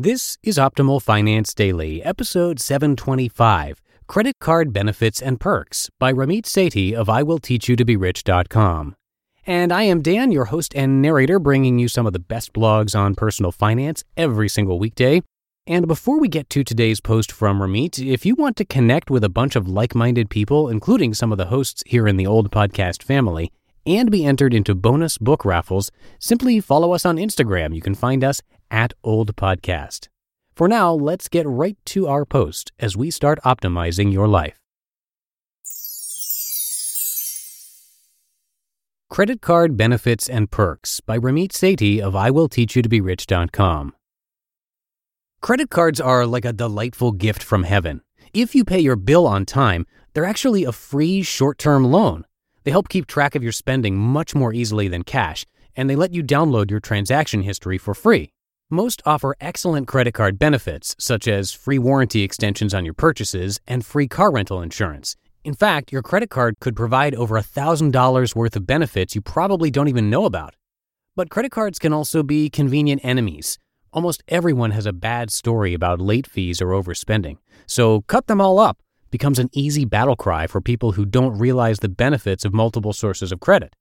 [0.00, 6.94] This is Optimal Finance Daily, episode 725 Credit Card Benefits and Perks by Ramit Sethi
[6.94, 8.94] of IWillTeachYouToBeRich.com.
[9.44, 12.96] And I am Dan, your host and narrator, bringing you some of the best blogs
[12.96, 15.20] on personal finance every single weekday.
[15.66, 19.24] And before we get to today's post from Ramit, if you want to connect with
[19.24, 22.52] a bunch of like minded people, including some of the hosts here in the old
[22.52, 23.50] podcast family,
[23.84, 25.90] and be entered into bonus book raffles,
[26.20, 27.74] simply follow us on Instagram.
[27.74, 28.40] You can find us
[28.70, 30.08] at Old Podcast.
[30.54, 34.58] For now, let's get right to our post as we start optimizing your life.
[39.10, 43.94] Credit Card Benefits and Perks by Ramit Sethi of IWillTeachYouToBeRich.com.
[45.40, 48.02] Credit cards are like a delightful gift from heaven.
[48.34, 52.26] If you pay your bill on time, they're actually a free short term loan.
[52.64, 56.12] They help keep track of your spending much more easily than cash, and they let
[56.12, 58.32] you download your transaction history for free.
[58.70, 63.82] Most offer excellent credit card benefits, such as free warranty extensions on your purchases and
[63.82, 65.16] free car rental insurance.
[65.42, 69.88] In fact, your credit card could provide over $1,000 worth of benefits you probably don't
[69.88, 70.54] even know about.
[71.16, 73.58] But credit cards can also be convenient enemies.
[73.90, 78.58] Almost everyone has a bad story about late fees or overspending, so cut them all
[78.58, 82.92] up becomes an easy battle cry for people who don't realize the benefits of multiple
[82.92, 83.74] sources of credit.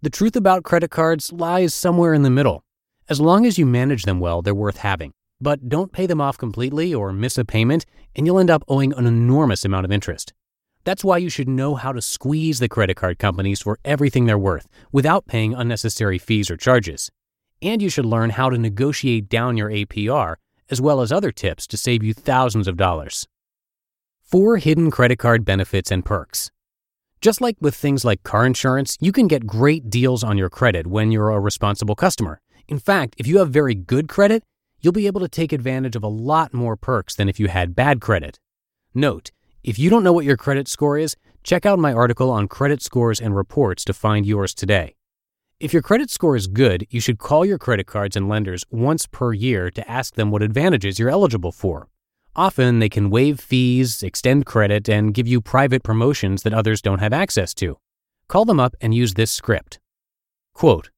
[0.00, 2.64] The truth about credit cards lies somewhere in the middle.
[3.10, 5.12] As long as you manage them well, they're worth having.
[5.40, 7.84] But don't pay them off completely or miss a payment,
[8.14, 10.32] and you'll end up owing an enormous amount of interest.
[10.84, 14.38] That's why you should know how to squeeze the credit card companies for everything they're
[14.38, 17.10] worth without paying unnecessary fees or charges.
[17.60, 20.36] And you should learn how to negotiate down your APR,
[20.70, 23.26] as well as other tips to save you thousands of dollars.
[24.20, 26.52] Four hidden credit card benefits and perks.
[27.20, 30.86] Just like with things like car insurance, you can get great deals on your credit
[30.86, 32.40] when you're a responsible customer.
[32.70, 34.44] In fact, if you have very good credit,
[34.80, 37.74] you'll be able to take advantage of a lot more perks than if you had
[37.74, 38.38] bad credit.
[38.94, 39.32] Note,
[39.64, 42.80] if you don't know what your credit score is, check out my article on credit
[42.80, 44.94] scores and reports to find yours today.
[45.58, 49.04] If your credit score is good, you should call your credit cards and lenders once
[49.04, 51.88] per year to ask them what advantages you're eligible for.
[52.36, 57.00] Often they can waive fees, extend credit, and give you private promotions that others don't
[57.00, 57.78] have access to.
[58.28, 59.80] Call them up and use this script.
[60.54, 60.90] Quote,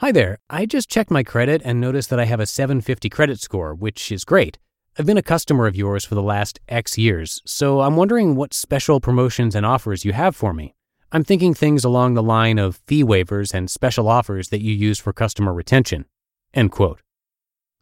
[0.00, 3.40] Hi there, I just checked my credit and noticed that I have a 750 credit
[3.40, 4.56] score, which is great.
[4.96, 8.54] I've been a customer of yours for the last X years, so I'm wondering what
[8.54, 10.76] special promotions and offers you have for me.
[11.10, 15.00] I'm thinking things along the line of fee waivers and special offers that you use
[15.00, 16.04] for customer retention.
[16.54, 17.00] End quote.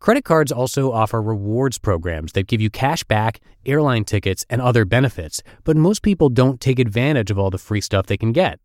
[0.01, 4.87] Credit cards also offer rewards programs that give you cash back, airline tickets, and other
[4.87, 8.59] benefits, but most people don't take advantage of all the free stuff they can get.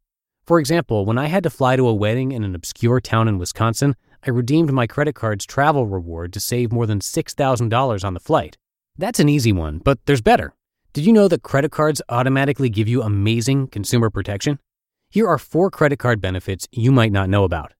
[0.46, 3.38] For example, when I had to fly to a wedding in an obscure town in
[3.38, 8.20] Wisconsin, I redeemed my credit card's travel reward to save more than $6,000 on the
[8.20, 8.58] flight.
[8.98, 10.54] That's an easy one, but there's better.
[10.94, 14.60] Did you know that credit cards automatically give you amazing consumer protection?
[15.10, 17.74] Here are four credit card benefits you might not know about.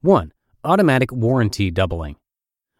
[0.00, 0.32] 1.
[0.64, 2.16] Automatic warranty doubling.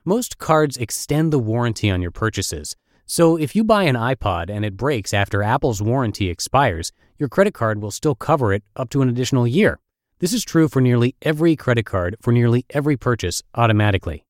[0.04, 2.76] Most cards extend the warranty on your purchases,
[3.06, 7.54] so if you buy an iPod and it breaks after Apple's warranty expires, your credit
[7.54, 9.78] card will still cover it up to an additional year.
[10.18, 14.24] This is true for nearly every credit card for nearly every purchase automatically.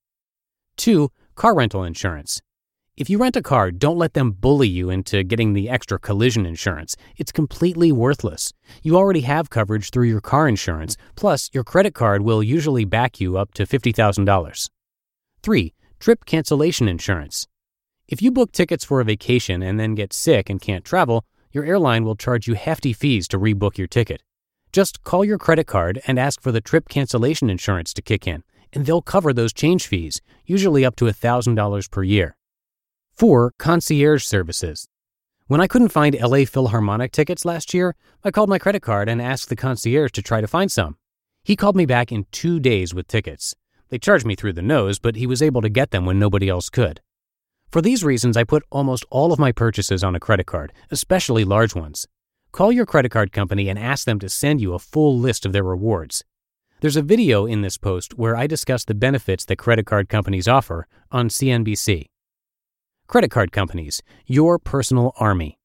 [0.77, 1.11] 2.
[1.35, 2.41] Car rental insurance.
[2.97, 6.47] If you rent a car, don't let them bully you into getting the extra collision
[6.47, 6.97] insurance.
[7.19, 8.55] It's completely worthless.
[8.83, 13.21] You already have coverage through your car insurance, plus, your credit card will usually back
[13.21, 14.71] you up to $50,000.
[15.43, 15.75] 3.
[16.01, 17.47] Trip cancellation insurance.
[18.09, 21.27] If you book tickets for a vacation and then get sick and can't travel,
[21.57, 24.23] your airline will charge you hefty fees to rebook your ticket.
[24.73, 28.45] Just call your credit card and ask for the trip cancellation insurance to kick in,
[28.75, 32.37] and they'll cover those change fees, usually up to $1,000 per year.
[33.15, 33.55] 4.
[33.59, 34.87] Concierge services.
[35.47, 39.23] When I couldn't find LA Philharmonic tickets last year, I called my credit card and
[39.23, 40.99] asked the concierge to try to find some.
[41.43, 43.55] He called me back in two days with tickets.
[43.89, 46.51] They charged me through the nose, but he was able to get them when nobody
[46.51, 47.01] else could.
[47.71, 51.45] For these reasons, I put almost all of my purchases on a credit card, especially
[51.45, 52.07] large ones.
[52.53, 55.53] Call your credit card company and ask them to send you a full list of
[55.53, 56.25] their rewards.
[56.81, 60.47] There's a video in this post where I discuss the benefits that credit card companies
[60.47, 62.07] offer on CNBC.
[63.09, 65.59] Credit card companies, your personal army.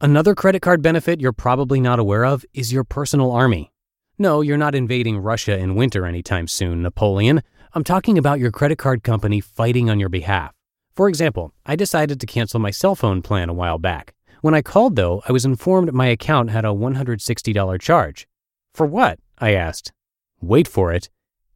[0.00, 3.72] Another credit card benefit you're probably not aware of is your personal army.
[4.18, 7.42] No, you're not invading Russia in winter anytime soon, Napoleon.
[7.72, 10.54] I'm talking about your credit card company fighting on your behalf.
[11.00, 14.12] For example, I decided to cancel my cell phone plan a while back.
[14.42, 18.28] When I called, though, I was informed my account had a $160 charge.
[18.74, 19.18] For what?
[19.38, 19.94] I asked.
[20.42, 21.08] Wait for it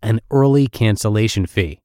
[0.03, 1.83] an early cancellation fee.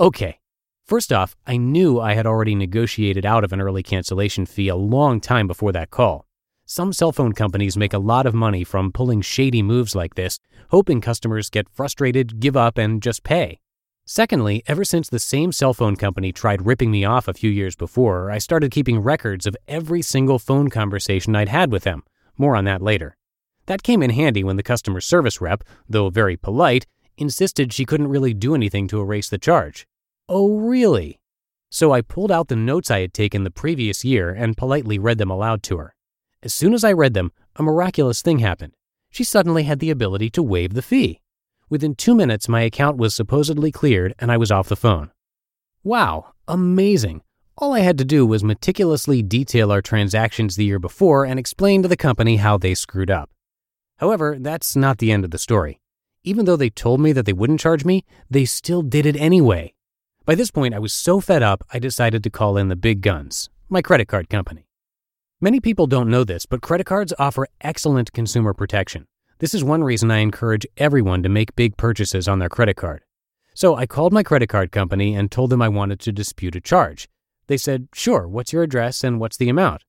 [0.00, 0.40] okay.
[0.86, 4.76] First off, I knew I had already negotiated out of an early cancellation fee a
[4.76, 6.24] long time before that call.
[6.64, 10.40] Some cell phone companies make a lot of money from pulling shady moves like this,
[10.70, 13.58] hoping customers get frustrated, give up, and just pay.
[14.08, 17.74] Secondly, ever since the same cell phone company tried ripping me off a few years
[17.74, 22.04] before, I started keeping records of every single phone conversation I'd had with them.
[22.38, 23.16] More on that later.
[23.66, 26.86] That came in handy when the customer service rep, though very polite,
[27.18, 29.88] insisted she couldn't really do anything to erase the charge.
[30.28, 31.18] Oh, really?
[31.68, 35.18] So I pulled out the notes I had taken the previous year and politely read
[35.18, 35.96] them aloud to her.
[36.44, 38.74] As soon as I read them, a miraculous thing happened.
[39.10, 41.22] She suddenly had the ability to waive the fee.
[41.68, 45.10] Within two minutes, my account was supposedly cleared and I was off the phone.
[45.82, 47.22] Wow, amazing.
[47.58, 51.82] All I had to do was meticulously detail our transactions the year before and explain
[51.82, 53.30] to the company how they screwed up.
[53.96, 55.80] However, that's not the end of the story.
[56.22, 59.72] Even though they told me that they wouldn't charge me, they still did it anyway.
[60.24, 63.00] By this point, I was so fed up, I decided to call in the big
[63.00, 64.68] guns, my credit card company.
[65.40, 69.06] Many people don't know this, but credit cards offer excellent consumer protection.
[69.38, 73.02] This is one reason I encourage everyone to make big purchases on their credit card.
[73.52, 76.60] So I called my credit card company and told them I wanted to dispute a
[76.60, 77.06] charge.
[77.46, 79.82] They said, Sure, what's your address and what's the amount?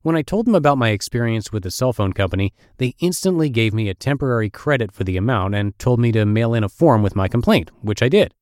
[0.00, 3.74] When I told them about my experience with the cell phone company, they instantly gave
[3.74, 7.02] me a temporary credit for the amount and told me to mail in a form
[7.02, 8.32] with my complaint, which I did.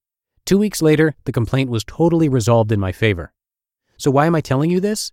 [0.46, 3.32] Two weeks later, the complaint was totally resolved in my favor.
[3.96, 5.10] So, why am I telling you this?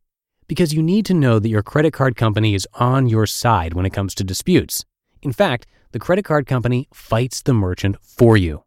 [0.47, 3.87] Because you need to know that your credit card company is on your side when
[3.87, 4.85] it comes to disputes.
[5.21, 8.63] In fact, the credit card company fights the merchant for you.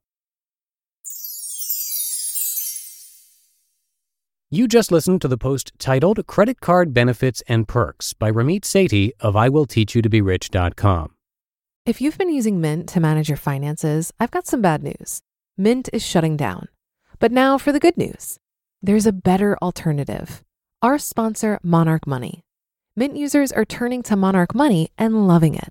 [4.50, 9.12] You just listened to the post titled Credit Card Benefits and Perks by Ramit Sethi
[9.19, 11.14] of IWillTeachYouToBeRich.com.
[11.87, 15.22] If you've been using Mint to manage your finances, I've got some bad news.
[15.56, 16.69] Mint is shutting down.
[17.19, 18.38] But now for the good news
[18.82, 20.43] there's a better alternative.
[20.82, 22.44] Our sponsor, Monarch Money.
[22.94, 25.70] Mint users are turning to Monarch Money and loving it.